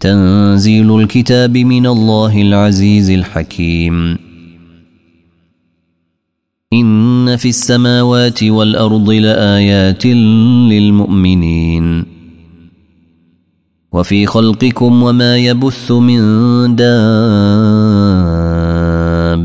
تنزيل 0.00 1.00
الكتاب 1.00 1.58
من 1.58 1.86
الله 1.86 2.42
العزيز 2.42 3.10
الحكيم. 3.10 4.18
إن 6.72 7.36
في 7.36 7.48
السماوات 7.48 8.42
والأرض 8.42 9.10
لآيات 9.10 10.06
للمؤمنين. 10.06 12.04
وفي 13.92 14.26
خلقكم 14.26 15.02
وما 15.02 15.36
يبث 15.36 15.92
من 15.92 16.20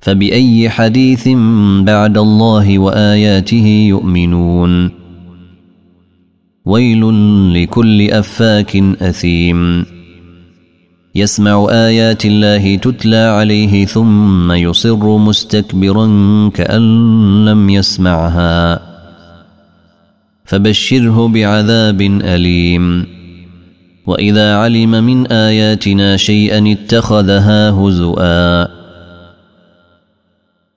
فبأي 0.00 0.70
حديث 0.70 1.28
بعد 1.80 2.18
الله 2.18 2.78
وآياته 2.78 3.86
يؤمنون؟ 3.88 4.90
ويل 6.64 7.02
لكل 7.54 8.10
أفاك 8.10 8.76
أثيم. 8.76 9.86
يسمع 11.14 11.66
آيات 11.70 12.24
الله 12.24 12.76
تتلى 12.76 13.16
عليه 13.16 13.86
ثم 13.86 14.52
يصر 14.52 15.18
مستكبرا 15.18 16.06
كأن 16.54 17.44
لم 17.44 17.70
يسمعها. 17.70 18.80
فبشره 20.44 21.28
بعذاب 21.28 22.00
أليم. 22.02 23.06
وإذا 24.06 24.56
علم 24.56 24.90
من 24.90 25.26
آياتنا 25.26 26.16
شيئا 26.16 26.72
اتخذها 26.72 27.70
هزؤا. 27.70 28.79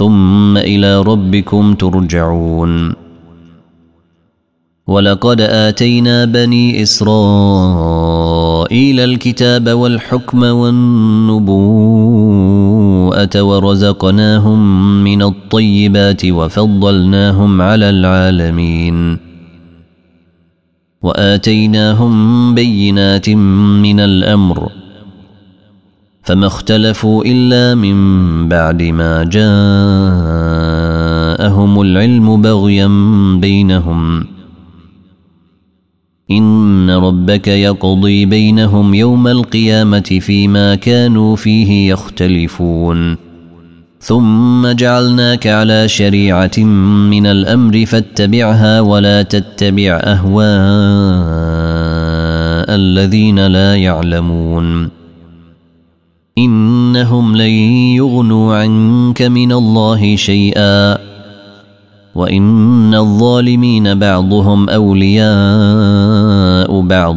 ثم 0.00 0.56
إلى 0.56 1.02
ربكم 1.02 1.74
ترجعون. 1.74 2.92
ولقد 4.86 5.40
آتينا 5.40 6.24
بني 6.24 6.82
إسرائيل 6.82 7.10
الكتاب 9.00 9.68
والحكم 9.70 10.42
والنبوءة 10.42 11.50
ورزقناهم 13.42 14.60
من 15.04 15.22
الطيبات 15.22 16.24
وفضلناهم 16.24 17.62
على 17.62 17.90
العالمين. 17.90 19.18
وآتيناهم 21.02 22.54
بينات 22.54 23.30
من 23.84 24.00
الأمر 24.00 24.79
فما 26.30 26.46
اختلفوا 26.46 27.24
إلا 27.26 27.74
من 27.74 28.48
بعد 28.48 28.82
ما 28.82 29.24
جاءهم 29.24 29.50
العلم 31.80 32.42
بغيا 32.42 32.88
بينهم. 33.40 34.26
إن 36.30 36.90
ربك 36.90 37.48
يقضي 37.48 38.26
بينهم 38.26 38.94
يوم 38.94 39.28
القيامة 39.28 40.18
فيما 40.20 40.74
كانوا 40.74 41.36
فيه 41.36 41.92
يختلفون. 41.92 43.16
ثم 44.00 44.68
جعلناك 44.72 45.46
على 45.46 45.88
شريعة 45.88 46.58
من 47.10 47.26
الأمر 47.26 47.86
فاتبعها 47.86 48.80
ولا 48.80 49.22
تتبع 49.22 50.00
أهواء 50.04 50.50
الذين 52.74 53.46
لا 53.46 53.76
يعلمون. 53.76 54.99
إنهم 56.40 57.36
لن 57.36 57.54
يغنوا 58.00 58.56
عنك 58.56 59.22
من 59.22 59.52
الله 59.52 60.16
شيئا 60.16 60.98
وإن 62.14 62.94
الظالمين 62.94 63.94
بعضهم 63.94 64.68
أولياء 64.68 66.80
بعض. 66.80 67.16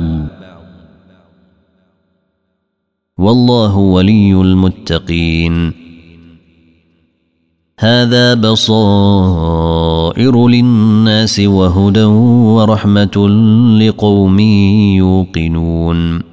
والله 3.17 3.77
ولي 3.77 4.41
المتقين. 4.41 5.73
هذا 7.79 8.33
بصائر 8.33 10.47
للناس 10.47 11.39
وهدى 11.39 12.03
ورحمة 12.03 13.27
لقوم 13.79 14.39
يوقنون. 14.99 16.32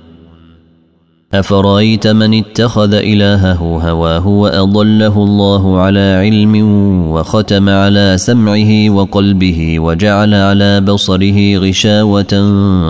أفرأيت 1.33 2.07
من 2.07 2.33
اتخذ 2.33 2.93
إلهه 2.93 3.89
هواه 3.89 4.27
وأضله 4.27 5.23
الله 5.23 5.79
على 5.79 6.15
علم 6.19 6.55
وختم 7.11 7.69
على 7.69 8.17
سمعه 8.17 8.89
وقلبه 8.89 9.79
وجعل 9.79 10.33
على 10.33 10.81
بصره 10.81 11.57
غشاوة 11.57 12.33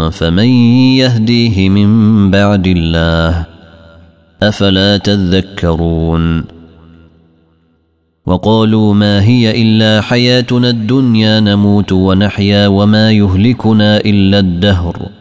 فمن 0.10 0.50
يهديه 0.98 1.70
من 1.70 2.32
بعد 2.32 2.68
الله 2.68 3.46
أفلا 4.44 4.98
تذكرون 4.98 6.44
وقالوا 8.26 8.94
ما 8.94 9.24
هي 9.24 9.62
إلا 9.62 10.02
حياتنا 10.02 10.70
الدنيا 10.70 11.40
نموت 11.40 11.92
ونحيا 11.92 12.68
وما 12.68 13.12
يهلكنا 13.12 13.98
إلا 13.98 14.40
الدهر 14.40 15.20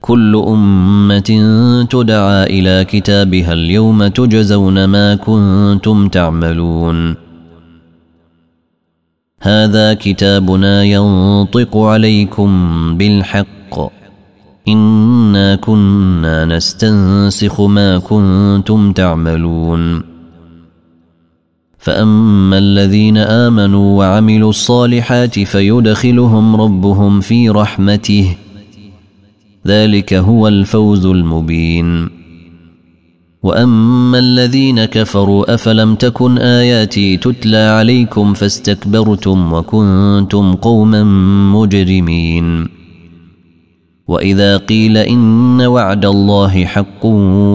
كل 0.00 0.44
أمة 0.48 1.46
تدعى 1.90 2.44
إلى 2.44 2.84
كتابها 2.84 3.52
اليوم 3.52 4.06
تجزون 4.06 4.84
ما 4.84 5.14
كنتم 5.14 6.08
تعملون. 6.08 7.14
هذا 9.40 9.94
كتابنا 9.94 10.84
ينطق 10.84 11.76
عليكم 11.76 12.50
بالحق. 12.98 13.92
إنا 14.68 15.56
كنا 15.56 16.44
نستنسخ 16.44 17.60
ما 17.60 17.98
كنتم 17.98 18.92
تعملون. 18.92 20.02
فأما 21.78 22.58
الذين 22.58 23.16
آمنوا 23.16 23.98
وعملوا 23.98 24.50
الصالحات 24.50 25.38
فيدخلهم 25.38 26.56
ربهم 26.56 27.20
في 27.20 27.50
رحمته 27.50 28.36
ۖ. 28.44 28.47
ذلك 29.68 30.14
هو 30.14 30.48
الفوز 30.48 31.06
المبين. 31.06 32.08
وأما 33.42 34.18
الذين 34.18 34.84
كفروا 34.84 35.54
أفلم 35.54 35.94
تكن 35.94 36.38
آياتي 36.38 37.16
تتلى 37.16 37.56
عليكم 37.56 38.34
فاستكبرتم 38.34 39.52
وكنتم 39.52 40.54
قوما 40.54 41.04
مجرمين. 41.54 42.68
وإذا 44.08 44.56
قيل 44.56 44.96
إن 44.96 45.60
وعد 45.60 46.04
الله 46.04 46.64
حق 46.64 47.06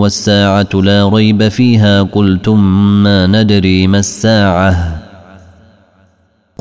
والساعة 0.01 0.69
لا 0.73 1.09
ريب 1.09 1.47
فيها 1.47 2.03
قلتم 2.03 2.59
ما 3.03 3.27
ندري 3.27 3.87
ما 3.87 3.99
الساعة. 3.99 5.02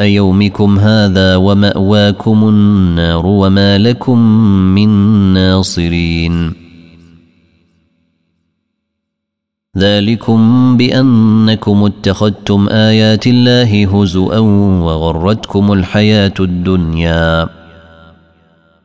يومكم 0.00 0.78
هذا 0.78 1.36
ومأواكم 1.36 2.48
النار 2.48 3.26
وما 3.26 3.78
لكم 3.78 4.18
من 4.74 4.88
ناصرين. 5.32 6.52
ذلكم 9.78 10.76
بأنكم 10.76 11.84
اتخذتم 11.84 12.68
آيات 12.68 13.26
الله 13.26 14.00
هزوا 14.00 14.38
وغرتكم 14.82 15.72
الحياة 15.72 16.34
الدنيا. 16.40 17.48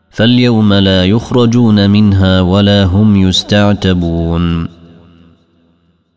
فاليوم 0.09 0.73
لا 0.73 1.05
يخرجون 1.05 1.89
منها 1.89 2.41
ولا 2.41 2.83
هم 2.83 3.15
يستعتبون. 3.15 4.76